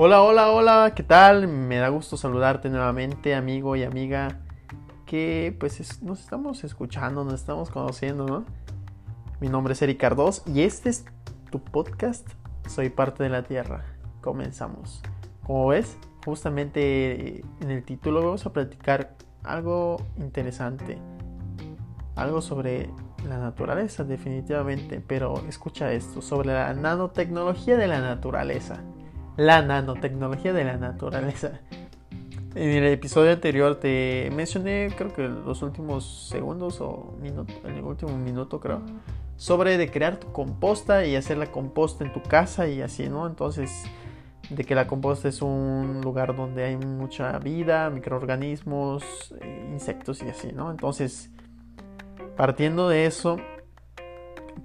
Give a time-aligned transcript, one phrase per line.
[0.00, 1.48] Hola, hola, hola, ¿qué tal?
[1.48, 4.38] Me da gusto saludarte nuevamente, amigo y amiga,
[5.06, 8.44] que pues nos estamos escuchando, nos estamos conociendo, ¿no?
[9.40, 11.04] Mi nombre es Eric Cardos y este es
[11.50, 12.28] tu podcast,
[12.68, 13.86] Soy parte de la Tierra.
[14.20, 15.02] Comenzamos.
[15.44, 20.96] Como ves, justamente en el título vamos a platicar algo interesante,
[22.14, 22.88] algo sobre
[23.28, 28.80] la naturaleza definitivamente, pero escucha esto, sobre la nanotecnología de la naturaleza
[29.38, 31.60] la nanotecnología de la naturaleza.
[32.56, 37.16] En el episodio anterior te mencioné, creo que los últimos segundos o
[37.64, 38.82] el último minuto creo,
[39.36, 43.28] sobre de crear composta y hacer la composta en tu casa y así, ¿no?
[43.28, 43.84] Entonces,
[44.50, 50.28] de que la composta es un lugar donde hay mucha vida, microorganismos, eh, insectos y
[50.30, 50.72] así, ¿no?
[50.72, 51.30] Entonces,
[52.36, 53.36] partiendo de eso,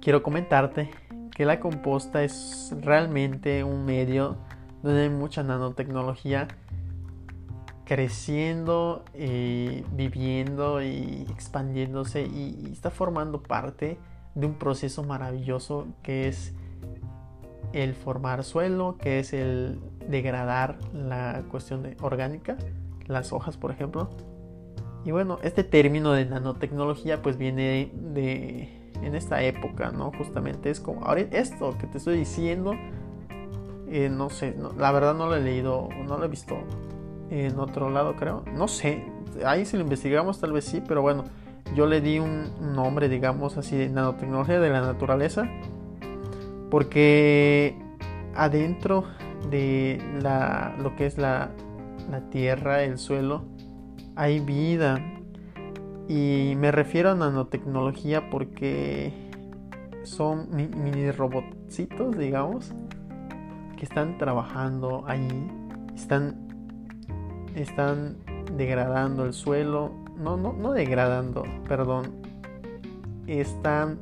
[0.00, 0.90] quiero comentarte
[1.30, 4.36] que la composta es realmente un medio
[4.84, 6.46] donde hay mucha nanotecnología
[7.86, 13.98] creciendo, eh, viviendo y expandiéndose y, está formando parte
[14.34, 16.52] de un proceso maravilloso que es
[17.72, 22.58] el formar suelo, que es el degradar la cuestión de orgánica,
[23.06, 24.10] las hojas por ejemplo.
[25.06, 30.12] Y bueno, este término de nanotecnología pues viene de en esta época, ¿no?
[30.12, 32.74] Justamente es como ahora esto que te estoy diciendo
[33.96, 36.56] eh, no sé, la verdad no lo he leído, no lo he visto
[37.30, 38.42] en otro lado, creo.
[38.52, 39.06] No sé,
[39.46, 41.22] ahí si lo investigamos tal vez sí, pero bueno,
[41.76, 45.48] yo le di un nombre, digamos así, de nanotecnología de la naturaleza,
[46.72, 47.78] porque
[48.34, 49.04] adentro
[49.48, 51.50] de la, lo que es la,
[52.10, 53.44] la tierra, el suelo,
[54.16, 54.98] hay vida.
[56.08, 59.12] Y me refiero a nanotecnología porque
[60.02, 62.72] son mini robotcitos, digamos,
[63.76, 65.50] que están trabajando ahí,
[65.94, 66.48] están,
[67.54, 68.16] están
[68.56, 72.12] degradando el suelo, no, no, no degradando, perdón,
[73.26, 74.00] están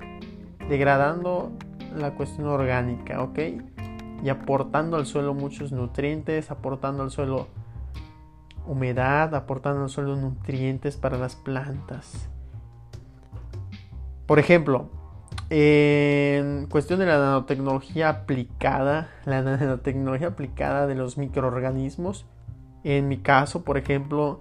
[0.68, 1.52] degradando
[1.96, 3.38] la cuestión orgánica, ¿ok?
[4.22, 7.48] Y aportando al suelo muchos nutrientes, aportando al suelo
[8.66, 12.28] humedad, aportando al suelo nutrientes para las plantas.
[14.26, 14.88] Por ejemplo,
[15.54, 22.24] en cuestión de la nanotecnología aplicada, la nanotecnología aplicada de los microorganismos,
[22.84, 24.40] en mi caso, por ejemplo,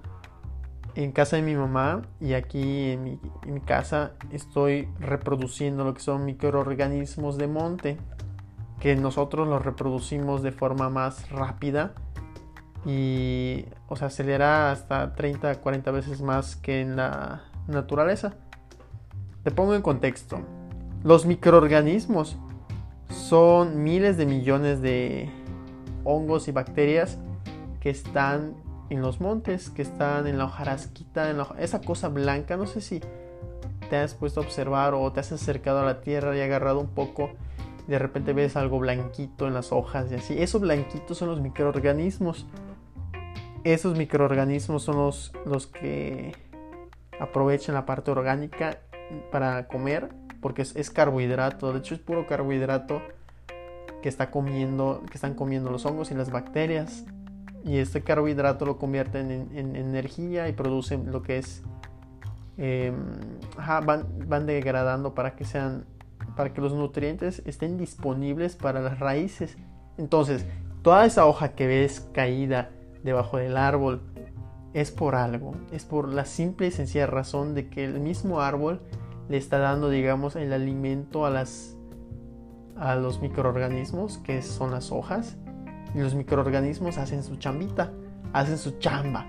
[0.96, 6.24] en casa de mi mamá y aquí en mi, casa estoy reproduciendo lo que son
[6.24, 7.98] microorganismos de monte,
[8.80, 11.94] que nosotros los reproducimos de forma más rápida
[12.86, 18.36] y, o sea, acelera hasta 30, 40 veces más que en la naturaleza.
[19.44, 20.61] Te pongo en contexto.
[21.04, 22.38] Los microorganismos
[23.10, 25.30] son miles de millones de
[26.04, 27.18] hongos y bacterias
[27.80, 28.54] que están
[28.92, 32.56] en los montes, que están en la hojarasquita, en esa cosa blanca.
[32.56, 33.02] No sé si
[33.90, 36.90] te has puesto a observar o te has acercado a la tierra y agarrado un
[36.90, 37.32] poco.
[37.88, 40.40] Y de repente ves algo blanquito en las hojas y así.
[40.40, 42.46] Esos blanquitos son los microorganismos.
[43.64, 46.36] Esos microorganismos son los, los que
[47.20, 48.78] aprovechan la parte orgánica
[49.32, 50.10] para comer
[50.42, 53.02] porque es, carbohidrato, de hecho es puro carbohidrato
[54.02, 57.06] que está comiendo, que están comiendo los hongos y las bacterias.
[57.64, 61.62] Y este carbohidrato lo convierten en, energía y producen lo que es
[62.58, 62.96] em,
[63.86, 65.86] van, van, degradando para que sean
[66.36, 69.58] para que los nutrientes estén disponibles para las raíces.
[69.98, 70.46] Entonces,
[70.82, 72.70] toda esa hoja que ves caída
[73.04, 74.02] debajo del árbol
[74.74, 78.82] es por algo, es por la simple y sencilla razón de que el mismo árbol
[79.32, 81.78] le está dando, digamos, el alimento a las
[82.76, 85.38] a los microorganismos que son las hojas.
[85.96, 87.92] Y los microorganismos hacen su chambita,
[88.34, 89.26] hacen su chamba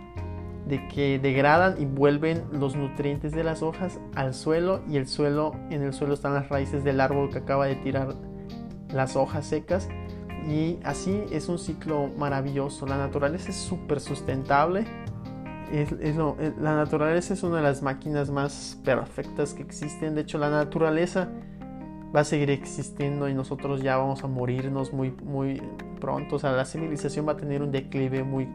[0.66, 5.52] de que degradan y vuelven los nutrientes de las hojas al suelo y el suelo
[5.70, 8.16] en el suelo están las raíces del árbol que acaba de tirar
[8.92, 9.88] las hojas secas.
[10.48, 12.86] Y así es un ciclo maravilloso.
[12.86, 14.84] La naturaleza es súper sustentable
[15.72, 20.14] la naturaleza es una de las máquinas más perfectas que existen.
[20.14, 21.28] De hecho, la naturaleza
[22.14, 25.62] va a seguir existiendo y nosotros ya vamos a morirnos muy, muy
[26.00, 26.36] pronto.
[26.36, 28.48] O sea, la civilización va a tener un declive muy,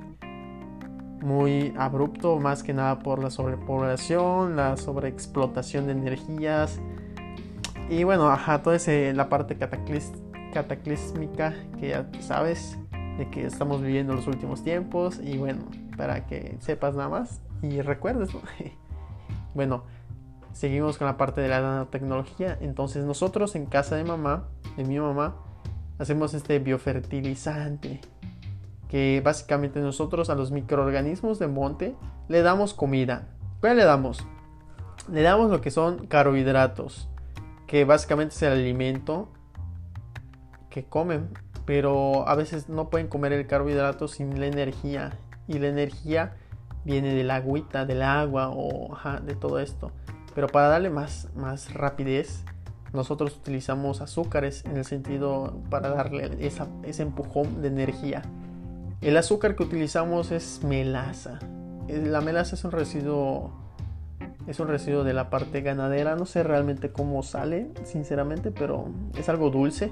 [1.21, 6.79] muy abrupto, más que nada por la sobrepoblación, la sobreexplotación de energías.
[7.89, 12.77] Y bueno, ajá, toda ese, la parte cataclísmica que ya sabes
[13.17, 15.19] de que estamos viviendo los últimos tiempos.
[15.19, 15.65] Y bueno,
[15.95, 18.29] para que sepas nada más y recuerdes.
[19.53, 19.83] bueno,
[20.53, 22.57] seguimos con la parte de la nanotecnología.
[22.61, 25.35] Entonces nosotros en casa de mamá, de mi mamá,
[25.99, 28.01] hacemos este biofertilizante.
[28.87, 31.95] que básicamente nosotros a los microorganismos de monte
[32.29, 33.27] le damos comida.
[33.61, 34.25] ¿Qué le damos?
[35.11, 37.09] Le damos lo que son carbohidratos,
[37.65, 39.29] que básicamente es el alimento
[40.69, 41.29] que comen,
[41.67, 45.19] pero a veces no pueden comer el carbohidrato sin la energía
[45.49, 46.37] y la energía
[46.85, 49.91] viene del agüita, del agua o de todo esto.
[50.33, 52.45] Pero para darle más, más rapidez,
[52.93, 58.21] nosotros utilizamos azúcares en el sentido para darle ese empujón de energía.
[59.01, 61.39] El azúcar que utilizamos es melaza.
[61.89, 63.51] La melaza es un residuo
[64.47, 66.15] es un residuo de la parte ganadera.
[66.15, 68.85] No sé realmente cómo sale, sinceramente, pero
[69.17, 69.91] es algo dulce.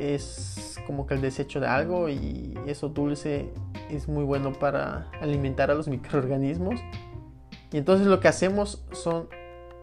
[0.00, 3.52] Es como que el desecho de algo y eso dulce
[3.90, 6.80] es muy bueno para alimentar a los microorganismos.
[7.70, 9.28] Y entonces lo que hacemos son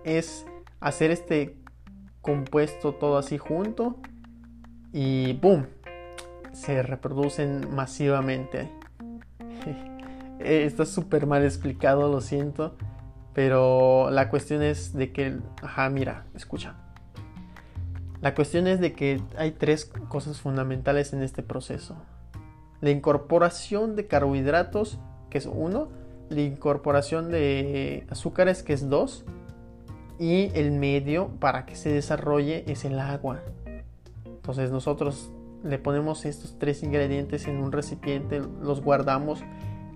[0.03, 0.45] es
[0.79, 1.57] hacer este
[2.21, 3.97] compuesto todo así junto
[4.91, 5.67] y ¡boom!
[6.51, 8.71] Se reproducen masivamente.
[10.39, 12.75] Está súper mal explicado, lo siento.
[13.33, 16.86] Pero la cuestión es de que, ajá, mira, escucha.
[18.21, 21.95] La cuestión es de que hay tres cosas fundamentales en este proceso.
[22.81, 24.99] La incorporación de carbohidratos,
[25.29, 25.89] que es uno.
[26.29, 29.25] La incorporación de azúcares, que es dos
[30.19, 33.41] y el medio para que se desarrolle es el agua.
[34.25, 35.31] Entonces nosotros
[35.63, 39.43] le ponemos estos tres ingredientes en un recipiente, los guardamos,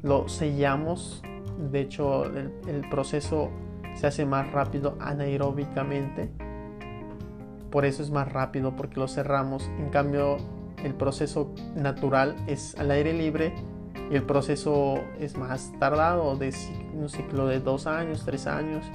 [0.02, 1.24] lo sellamos.
[1.72, 3.50] De hecho, el, proceso
[3.96, 6.30] se hace más rápido anaeróbicamente.
[7.72, 9.64] Por eso es más rápido porque lo cerramos.
[9.80, 10.38] En cambio,
[10.84, 13.54] el proceso natural es al aire libre
[14.12, 16.54] y el proceso es más tardado, de
[16.94, 18.86] un ciclo de dos años, tres años.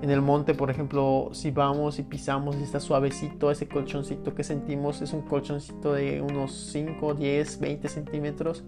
[0.00, 5.00] En el monte, por ejemplo, si vamos y pisamos está suavecito, ese colchoncito que sentimos
[5.00, 8.64] es un colchoncito de unos 5, 10, 20 centímetros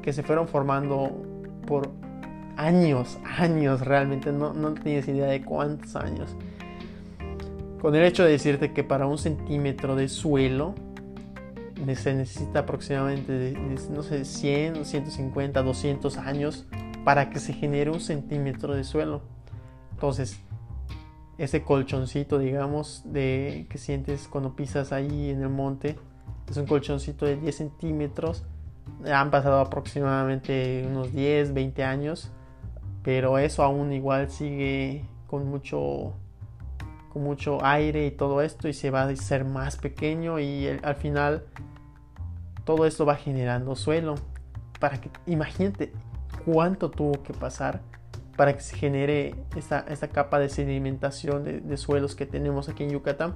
[0.00, 1.10] que se fueron formando
[1.66, 1.90] por
[2.56, 6.36] años, años realmente, no, no tienes idea de cuántos años.
[7.80, 10.74] Con el hecho de decirte que para un centímetro de suelo
[11.94, 13.56] se necesita aproximadamente,
[13.90, 16.66] no sé, 100, 150, 200 años
[17.04, 19.22] para que se genere un centímetro de suelo.
[19.92, 20.38] Entonces,
[21.38, 25.96] ese colchoncito, digamos, de que sientes cuando pisas ahí en el monte.
[26.50, 28.44] Es un colchoncito de 10 centímetros.
[29.10, 32.30] Han pasado aproximadamente unos 10, 20 años.
[33.02, 36.12] Pero eso aún igual sigue con mucho,
[37.10, 38.68] con mucho aire y todo esto.
[38.68, 40.38] Y se va a hacer más pequeño.
[40.38, 41.44] Y al final
[42.64, 44.14] todo esto va generando suelo.
[44.78, 45.92] Para que imagínate
[46.46, 47.82] cuánto tuvo que pasar
[48.40, 53.34] para que se genere esta, capa de sedimentación de, suelos que tenemos aquí en Yucatán.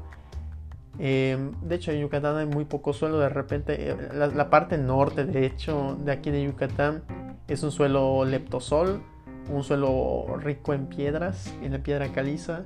[0.99, 3.19] Em, de hecho, en Yucatán hay muy poco suelo.
[3.19, 7.03] De repente, eh, la, parte norte, de hecho, de aquí de Yucatán
[7.49, 9.03] es un suelo leptosol,
[9.51, 12.63] un suelo rico en piedras, en la piedra caliza.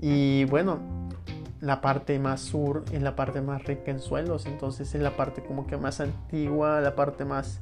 [0.00, 0.80] Y bueno,
[1.60, 4.46] la parte más sur es la parte más rica en suelos.
[4.46, 7.60] Entonces, es la parte como que más antigua, la parte más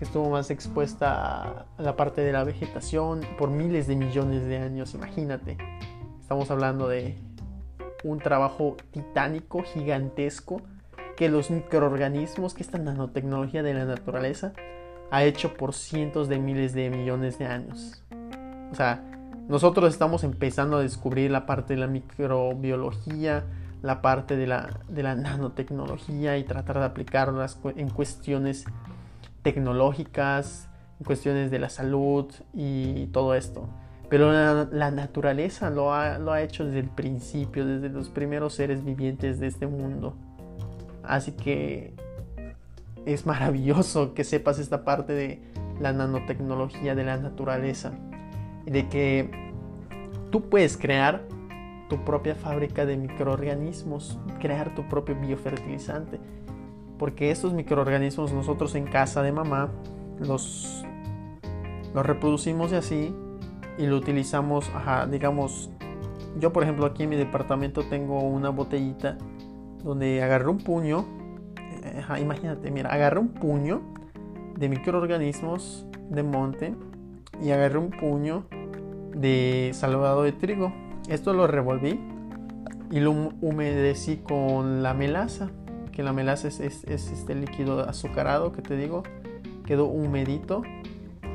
[0.00, 4.56] que estuvo más expuesta a la parte de la vegetación por miles de millones de
[4.56, 5.58] años, imagínate.
[6.18, 7.18] Estamos hablando de
[8.02, 10.62] un trabajo titánico, gigantesco,
[11.18, 14.54] que los microorganismos, que esta nanotecnología de la naturaleza,
[15.10, 18.02] ha hecho por cientos de miles de millones de años.
[18.72, 19.04] O sea,
[19.50, 23.44] nosotros estamos empezando a descubrir la parte de la microbiología,
[23.82, 28.64] la parte de la, la nanotecnología y tratar de aplicarlas en cuestiones
[29.42, 30.68] tecnológicas,
[31.04, 33.68] cuestiones de la salud y todo esto.
[34.08, 38.84] Pero la, naturaleza lo ha, lo ha, hecho desde el principio, desde los primeros seres
[38.84, 40.14] vivientes de este mundo.
[41.02, 41.94] Así que
[43.04, 45.42] es maravilloso que sepas esta parte de
[45.80, 47.92] la nanotecnología de la naturaleza.
[48.70, 49.30] De que
[50.30, 51.26] tú puedes crear
[51.88, 56.20] tu propia fábrica de microorganismos, crear tu propio biofertilizante
[57.00, 59.70] porque estos microorganismos nosotros en casa de mamá
[60.18, 60.84] los,
[61.94, 63.14] los reproducimos de así
[63.78, 64.70] y lo utilizamos,
[65.10, 65.70] digamos,
[66.38, 69.16] yo por ejemplo aquí en mi departamento tengo una botellita
[69.82, 71.06] donde agarré un puño,
[72.20, 73.80] imagínate, mira, agarré un puño
[74.58, 76.74] de microorganismos de monte
[77.42, 78.44] y agarré un puño
[79.14, 80.72] de salvado de trigo.
[81.08, 82.00] Esto lo revolví
[82.90, 85.50] y lo humedecí con la melaza
[85.90, 89.02] que la melaza es, este líquido azucarado que te digo,
[89.66, 90.62] quedó humedito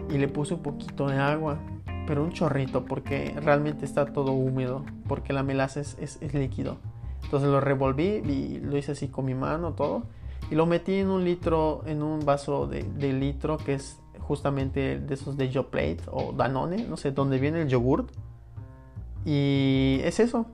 [0.09, 1.59] y le puse un poquito de agua,
[2.07, 6.77] pero un chorrito porque realmente está todo húmedo, porque la melaza es, líquido.
[7.23, 10.03] Entonces lo revolví y lo hice así con mi mano todo
[10.51, 15.13] y lo metí en un litro, en un vaso de, litro que es justamente de
[15.13, 18.09] esos de Yoplait o Danone, no sé, donde viene el yogurt.
[19.23, 20.45] Y es eso.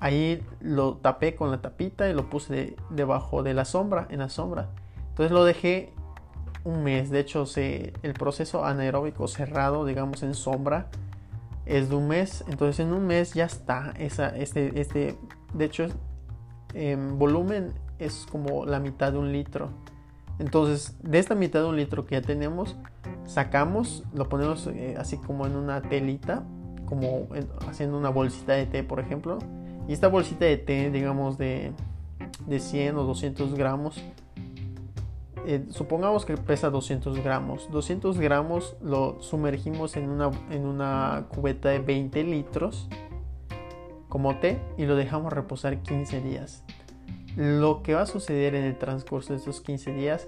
[0.00, 4.28] Ahí lo tapé con la tapita y lo puse debajo de la sombra, en la
[4.28, 4.70] sombra.
[5.10, 5.92] Entonces lo dejé
[6.64, 7.10] un mes.
[7.10, 10.88] De hecho, el proceso anaeróbico cerrado, digamos en sombra,
[11.66, 12.44] es de un mes.
[12.48, 13.92] Entonces en un mes ya está.
[13.98, 15.16] Esa, este, este,
[15.52, 15.86] de hecho,
[16.74, 19.70] en volumen es como la mitad de un litro.
[20.38, 22.74] Entonces, de esta mitad de un litro que ya tenemos,
[23.30, 26.42] sacamos, lo ponemos eh, así como en una telita,
[26.84, 27.28] como
[27.68, 29.38] haciendo una bolsita de té, por ejemplo.
[29.86, 31.72] Y esta bolsita de té, digamos de,
[32.46, 34.02] de 100 o 200 gramos,
[35.46, 37.70] eh, supongamos que pesa 200 gramos.
[37.70, 42.88] 200 gramos lo sumergimos en una, en una cubeta de 20 litros
[44.08, 46.64] como té y lo dejamos reposar 15 días.
[47.36, 50.26] Lo que va a suceder en el transcurso de estos 15 días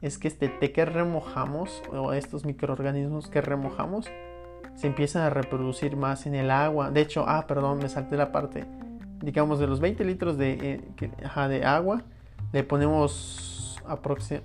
[0.00, 4.06] es que este té que remojamos o estos microorganismos que remojamos
[4.74, 6.90] se empiezan a reproducir más en el agua.
[6.90, 8.64] De hecho, ah, perdón, me salté la parte.
[9.20, 12.02] Digamos, de los 20 litros de, eh, de agua,
[12.52, 13.78] le ponemos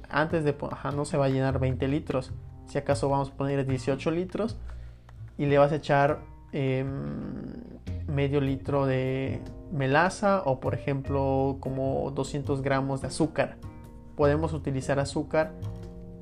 [0.10, 2.32] antes de, ajá, no se va a llenar 20 litros.
[2.66, 4.58] Si acaso vamos a poner 18 litros
[5.38, 6.20] y le vas a echar
[6.52, 7.44] em,
[8.08, 13.58] medio litro de melaza o por ejemplo como 200 gramos de azúcar.
[14.16, 15.54] Podemos utilizar azúcar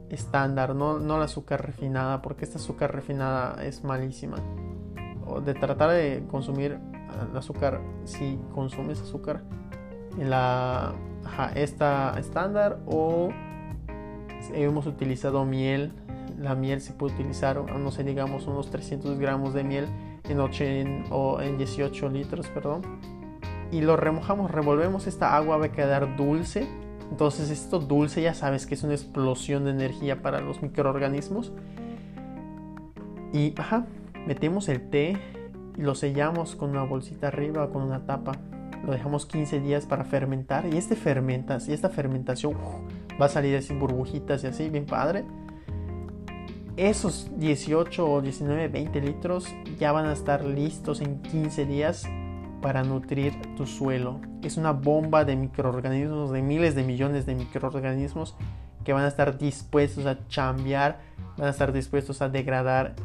[0.10, 4.38] estándar, no, no la azúcar refinada, porque esta azúcar refinada es malísima.
[5.26, 6.80] O de tratar de consumir
[7.36, 9.44] azúcar, si consumes azúcar,
[10.18, 10.94] en la
[11.56, 13.30] esta estándar o
[14.54, 15.94] hemos utilizado miel.
[16.38, 19.88] La miel se puede utilizar, no sé, digamos unos 300 gramos de miel
[20.28, 20.64] en, 8,
[21.12, 22.82] o en 18 litros, perdón.
[23.72, 26.68] Y lo remojamos, revolvemos esta agua, va a quedar dulce.
[27.12, 31.52] Entonces esto dulce ya sabes que es una explosión de energía para los microorganismos.
[33.34, 33.86] Y ajá,
[34.28, 35.18] metemos el té
[35.78, 38.34] y lo sellamos con una bolsita arriba o con una tapa.
[38.86, 42.56] Lo dejamos 15 días para fermentar y este fermenta, y esta fermentación
[43.20, 45.24] va a salir así burbujitas y así, bien padre
[46.78, 49.48] esos 18 o 19, 20 litros
[49.80, 52.10] ya van a estar listos en 15 días
[52.64, 54.22] para nutrir tu suelo.
[54.42, 58.36] Es una bomba de microorganismos, de miles de millones de microorganismos
[58.86, 61.00] que van a estar dispuestos a chambear,
[61.38, 62.96] van a estar dispuestos a degradar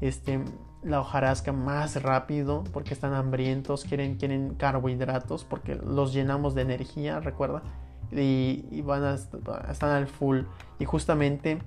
[0.00, 0.40] este,
[0.82, 7.20] la hojarasca más rápido porque están hambrientos, quieren, quieren carbohidratos porque los llenamos de energía,
[7.20, 7.62] recuerda,
[8.10, 10.40] y, van a estar al full.
[10.80, 11.58] Y justamente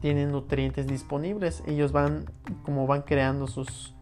[0.00, 1.62] tienen nutrientes disponibles.
[1.66, 2.24] Ellos van
[2.64, 3.94] como van creando sus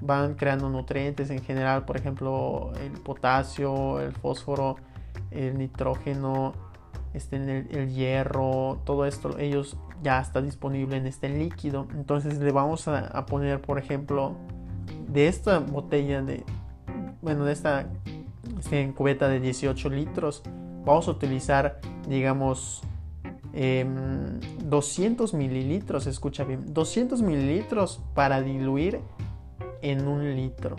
[0.00, 4.76] van creando nutrientes en general, por ejemplo, el potasio, el fósforo,
[5.30, 6.52] el nitrógeno,
[7.14, 7.36] este,
[7.70, 11.86] el, hierro, todo esto, ellos ya está disponible en este líquido.
[11.94, 14.36] Entonces le vamos a, poner, por ejemplo,
[15.08, 16.44] de esta botella de,
[17.22, 17.86] bueno, de esta,
[18.58, 20.42] este, cubeta de 18 litros,
[20.84, 22.82] vamos a utilizar, digamos,
[23.54, 29.00] 200 em, mililitros, escucha bien, 200 mililitros para diluir
[29.82, 30.76] en un litro.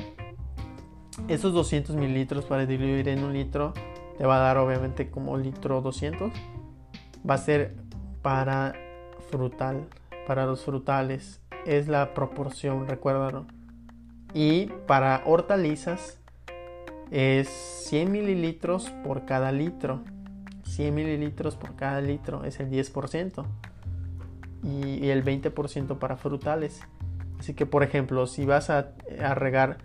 [1.28, 3.74] Esos 200 mililitros para diluir en un litro
[4.18, 6.32] te va a dar obviamente como litro 200.
[7.30, 7.76] Va a ser
[8.22, 8.74] para
[9.30, 9.88] frutal,
[10.26, 11.42] para los frutales.
[11.66, 13.46] Es la proporción, recuérdalo.
[14.34, 16.20] Y para hortalizas
[17.12, 17.48] es
[17.90, 20.02] 100 mililitros por cada litro.
[20.64, 23.46] 100 mililitros por cada litro es el 10%
[24.64, 26.82] y, el 20% para frutales.
[27.40, 28.92] Así que por ejemplo, si vas a,
[29.36, 29.78] regar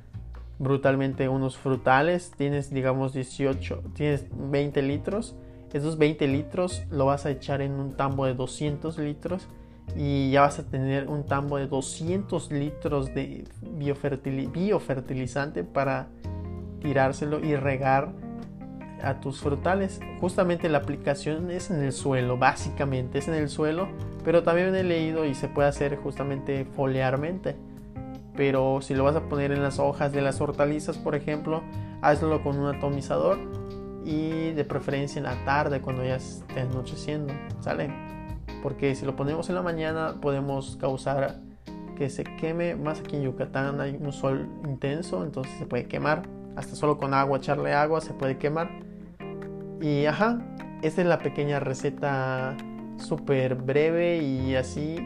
[0.59, 5.37] brutalmente unos frutales, tienes digamos 18, tienes 20 litros,
[5.73, 9.49] esos 20 litros lo vas a echar en un tambo de 200 litros
[9.97, 16.09] y ya vas a tener un tambo de 200 litros de biofertilizante para
[16.81, 18.13] tirárselo y regar
[19.03, 20.01] a tus frutales.
[20.21, 23.89] Justamente la aplicación es en el suelo, básicamente es en el suelo,
[24.25, 27.57] pero también he leído y se puede hacer justamente foliarmente.
[28.37, 31.63] Pero si lo vas a poner en las hojas de las hortalizas, por ejemplo,
[32.01, 33.39] hazlo con un atomizador
[34.05, 37.93] y de preferencia en la tarde cuando ya esté anocheciendo, ¿sale?
[38.63, 41.41] Porque si lo ponemos en la mañana podemos causar
[41.97, 46.23] que se queme, más aquí en Yucatán hay un sol intenso, entonces se puede quemar,
[46.57, 48.71] hasta solo con agua, echarle agua se puede quemar
[49.83, 50.39] y ajá,
[50.81, 52.57] esta es la pequeña receta
[52.99, 54.97] súper breve y así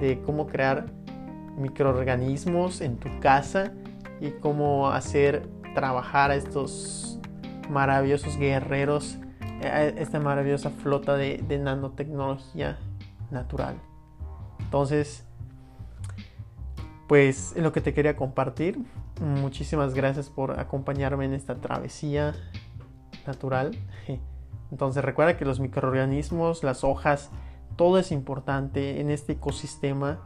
[0.00, 0.86] de cómo crear
[1.58, 3.72] microorganismos en tu casa
[4.20, 7.18] y cómo hacer trabajar a estos
[7.68, 9.18] maravillosos guerreros
[9.60, 12.78] esta maravillosa flota de, de nanotecnología
[13.30, 13.76] natural.
[14.60, 15.24] Entonces,
[17.08, 18.78] pues es lo que te quería compartir.
[19.20, 22.34] Muchísimas gracias por acompañarme en esta travesía
[23.26, 23.76] natural.
[24.70, 27.30] Entonces recuerda que los microorganismos, las hojas,
[27.76, 30.20] todo es importante en este ecosistema.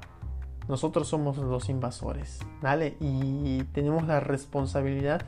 [0.68, 2.96] Nosotros somos los invasores, ¿vale?
[3.00, 5.22] Y tenemos la responsabilidad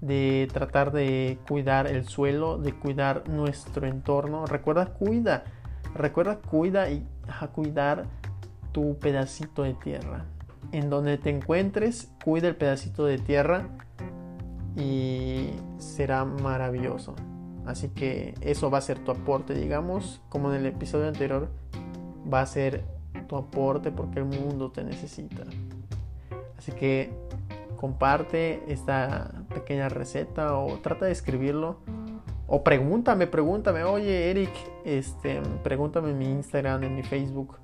[0.00, 4.46] de tratar de cuidar el suelo, de cuidar nuestro entorno.
[4.46, 5.44] Recuerda, cuida,
[5.94, 7.06] recuerda, cuida y
[7.40, 8.06] a cuidar
[8.72, 10.24] tu pedacito de tierra
[10.72, 13.68] en donde te encuentres, cuida el pedacito de tierra
[14.78, 17.14] y será maravilloso.
[17.66, 21.48] Así que eso va a ser tu aporte, digamos, como en el episodio anterior,
[22.32, 22.84] va a ser
[23.26, 25.42] tu aporte porque el mundo te necesita.
[26.56, 27.10] Así que
[27.76, 31.78] comparte esta pequeña receta o trata de escribirlo.
[32.46, 34.50] O pregúntame, pregúntame, oye Eric,
[34.84, 37.56] este, pregúntame en mi Instagram, en mi Facebook.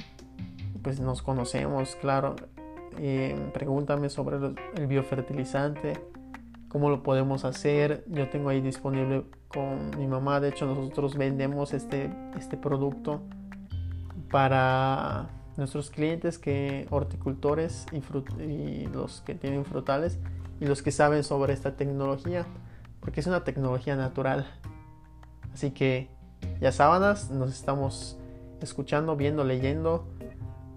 [0.83, 2.37] Pues nos conocemos, claro.
[2.99, 4.37] Eh, pregúntame sobre
[4.76, 5.94] el biofertilizante,
[6.75, 8.02] cómo lo podemos hacer.
[8.09, 10.40] Yo tengo ahí disponible con mi mamá.
[10.40, 13.23] De hecho, nosotros vendemos este, este producto
[14.28, 17.87] para nuestros clientes que horticultores
[18.40, 20.19] y, los que tienen frutales
[20.59, 22.45] y los que saben sobre esta tecnología,
[22.99, 24.45] porque es una tecnología natural.
[25.52, 26.11] Así que
[26.61, 28.19] ya sábanas, nos estamos
[28.61, 30.09] escuchando, viendo, leyendo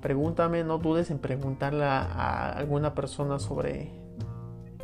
[0.01, 3.91] Pregúntame, no dudes en preguntarle a, alguna persona sobre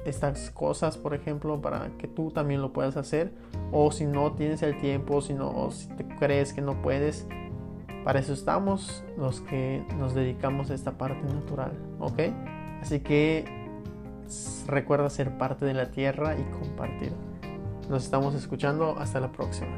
[0.05, 3.33] estas cosas, por ejemplo, para que tú también lo puedas hacer.
[3.72, 7.27] O si no tienes el tiempo, si no, si te crees que no puedes,
[8.03, 12.19] para eso estamos los que nos dedicamos a esta parte natural, ¿ok?
[12.81, 13.45] Así que
[14.67, 17.13] recuerda ser parte de la tierra y compartir.
[17.89, 18.95] Nos estamos escuchando.
[18.98, 19.77] Hasta la próxima.